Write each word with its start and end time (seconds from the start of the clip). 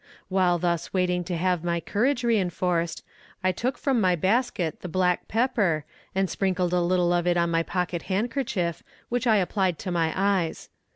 While 0.29 0.57
thus 0.57 0.95
waiting 0.95 1.23
to 1.25 1.37
have 1.37 1.63
my 1.63 1.79
courage 1.79 2.23
reinforced, 2.23 3.05
I 3.43 3.51
took 3.51 3.77
from 3.77 4.01
my 4.01 4.15
basket 4.15 4.81
the 4.81 4.87
black 4.89 5.27
pepper 5.27 5.85
and 6.15 6.27
sprinkled 6.27 6.73
a 6.73 6.81
little 6.81 7.13
of 7.13 7.27
it 7.27 7.37
on 7.37 7.51
my 7.51 7.61
pocket 7.61 8.01
handkerchief, 8.09 8.81
which 9.09 9.27
I 9.27 9.35
applied 9.37 9.77
to 9.77 9.91
my 9.91 10.11
eyes. 10.15 10.69